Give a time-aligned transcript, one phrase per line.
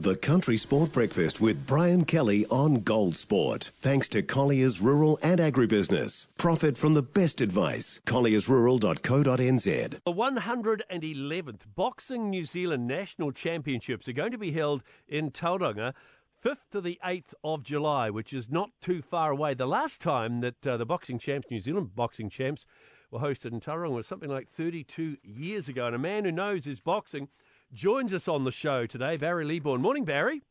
[0.00, 3.68] The Country Sport Breakfast with Brian Kelly on Gold Sport.
[3.82, 6.26] Thanks to Collier's Rural and Agribusiness.
[6.38, 8.00] Profit from the best advice.
[8.06, 9.90] colliersrural.co.nz.
[9.90, 15.92] The 111th Boxing New Zealand National Championships are going to be held in Tauranga.
[16.42, 19.52] 5th to the 8th of July, which is not too far away.
[19.52, 22.64] The last time that uh, the boxing champs, New Zealand boxing champs,
[23.10, 25.88] were hosted in Tauranga was something like 32 years ago.
[25.88, 27.28] And a man who knows his boxing
[27.72, 29.80] joins us on the show today, Barry Leabourn.
[29.80, 30.42] Morning, Barry.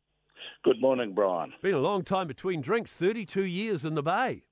[0.63, 1.53] Good morning, Brian.
[1.61, 4.43] Been a long time between drinks, 32 years in the Bay.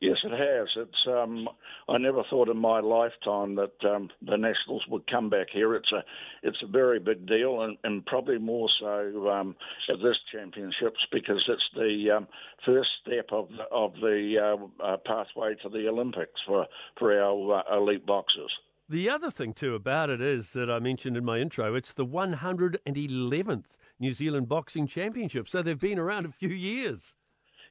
[0.00, 0.68] Yes, it has.
[0.74, 1.06] It's.
[1.06, 1.48] Um,
[1.88, 5.76] I never thought in my lifetime that um, the Nationals would come back here.
[5.76, 6.02] It's a,
[6.42, 9.54] it's a very big deal, and, and probably more so um,
[9.92, 12.26] at this championships because it's the um,
[12.66, 14.38] first step of the, of the
[14.82, 16.66] uh, uh, pathway to the Olympics for
[16.98, 18.50] for our uh, elite boxers.
[18.92, 22.04] The other thing, too, about it is that I mentioned in my intro, it's the
[22.04, 23.64] 111th
[23.98, 25.48] New Zealand Boxing Championship.
[25.48, 27.16] So they've been around a few years.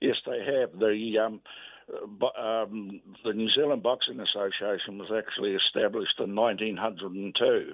[0.01, 0.79] Yes, they have.
[0.79, 1.41] The um,
[2.41, 7.73] um, the New Zealand Boxing Association was actually established in 1902,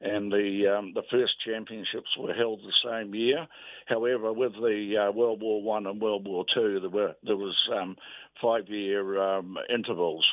[0.00, 3.48] and the um, the first championships were held the same year.
[3.86, 7.56] However, with the uh, World War One and World War Two, there were there was
[7.76, 7.96] um,
[8.40, 10.24] five year um, intervals.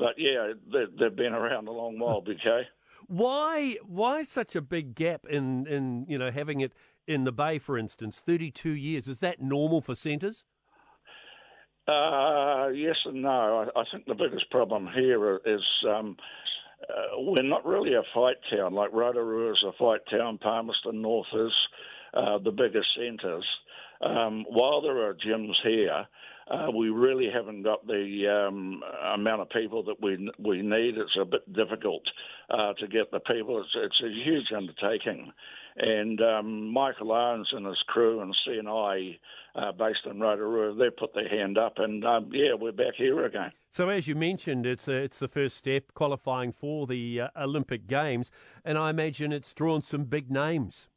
[0.00, 2.62] But yeah, they, they've been around a long while, BK.
[3.06, 6.72] Why why such a big gap in, in you know having it
[7.06, 9.06] in the Bay, for instance, thirty two years?
[9.06, 10.44] Is that normal for centres?
[11.86, 13.68] Uh, yes and no.
[13.74, 16.16] I, I, think the biggest problem here is um,
[16.88, 18.74] uh, we're not really a fight town.
[18.74, 21.52] Like Rotorua is a fight town, Palmerston North is
[22.14, 23.46] uh, the biggest centres.
[24.00, 26.06] Um, while there are gyms here,
[26.50, 28.82] uh, we really haven't got the um,
[29.14, 30.96] amount of people that we we need.
[30.96, 32.02] It's a bit difficult
[32.50, 33.60] uh, to get the people.
[33.60, 35.32] It's, it's a huge undertaking,
[35.76, 39.18] and um, Michael Owens and his crew and CNI,
[39.54, 43.24] uh, based in Rotorua, they put their hand up, and um, yeah, we're back here
[43.24, 43.52] again.
[43.70, 47.86] So, as you mentioned, it's a, it's the first step qualifying for the uh, Olympic
[47.86, 48.30] Games,
[48.64, 50.88] and I imagine it's drawn some big names.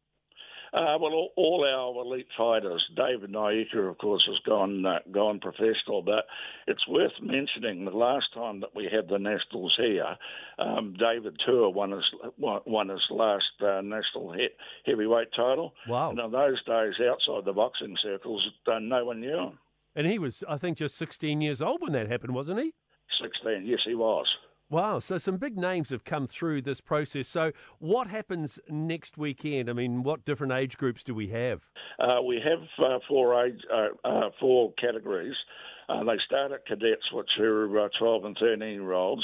[0.74, 2.84] Uh, well, all, all, our elite fighters.
[2.96, 6.26] David Nyika, of course, has gone uh, gone professional, but
[6.66, 10.18] it's worth mentioning the last time that we had the nationals here,
[10.58, 12.04] um, David Tua won his
[12.40, 14.50] won his last uh, national he-
[14.86, 15.74] heavyweight title.
[15.88, 16.10] Wow!
[16.10, 19.60] And in those days, outside the boxing circles, uh, no one knew him.
[19.96, 22.74] And he was, I think, just 16 years old when that happened, wasn't he?
[23.22, 24.26] 16, yes, he was.
[24.74, 27.28] Wow, so some big names have come through this process.
[27.28, 29.69] So, what happens next weekend?
[29.69, 31.62] I mean, what different age groups do we have?
[32.00, 35.35] Uh, we have uh, four age, uh, uh four categories.
[35.88, 39.24] Uh, they start at cadets, which are uh, 12 and 13 year olds.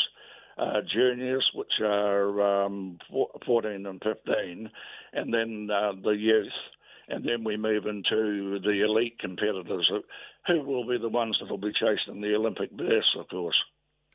[0.94, 3.00] juniors, which are um,
[3.44, 4.70] 14 and 15,
[5.14, 5.68] and then
[6.04, 6.48] the youth,
[7.08, 9.90] and then we move into the elite competitors,
[10.48, 13.60] who will be the ones that will be chasing the Olympic best, of course.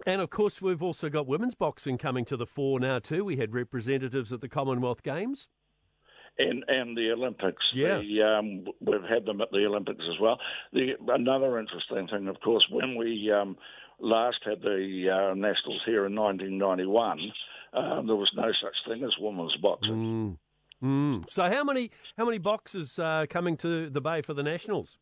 [0.07, 3.25] And of course, we've also got women's boxing coming to the fore now too.
[3.25, 5.49] We had representatives at the Commonwealth Games.
[6.37, 7.63] And and the Olympics.
[7.73, 10.41] Yeah, the, um, we've had them at the Olympics as well.
[10.73, 13.57] The another interesting thing, of course, when we um,
[14.01, 17.21] last had the uh, nationals here in 1991,
[17.73, 20.39] uh, there was no such thing as women's boxing.
[20.83, 21.19] Mm.
[21.23, 21.31] Mm.
[21.31, 24.99] So how many how many boxers uh, coming to the Bay for the nationals?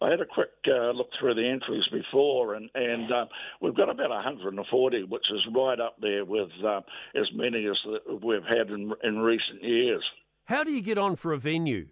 [0.00, 3.26] I had a quick uh, look through the entries before, and and uh,
[3.60, 6.80] we've got about 140, which is right up there with uh,
[7.14, 7.78] as many as
[8.22, 10.04] we've had in in recent years.
[10.46, 11.86] How do you get on for a venue?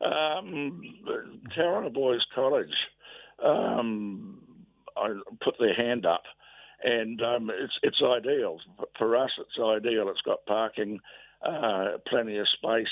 [0.00, 0.82] Um,
[1.56, 2.74] Tauranga Boys College.
[3.42, 4.42] Um,
[4.96, 5.08] I
[5.42, 6.22] put their hand up,
[6.82, 8.58] and um, it's it's ideal
[8.98, 9.30] for us.
[9.38, 10.08] It's ideal.
[10.08, 11.00] It's got parking,
[11.42, 12.86] uh, plenty of space.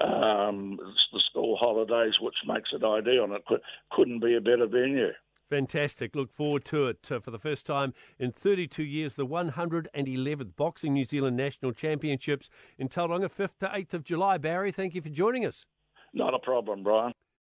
[0.00, 3.60] Um, it's the school holidays, which makes it ideal, and it could,
[3.90, 5.10] couldn't be a better venue.
[5.50, 6.14] Fantastic.
[6.14, 9.14] Look forward to it uh, for the first time in 32 years.
[9.14, 14.36] The 111th Boxing New Zealand National Championships in Tauranga, 5th to 8th of July.
[14.36, 15.64] Barry, thank you for joining us.
[16.12, 17.12] Not a problem, Brian.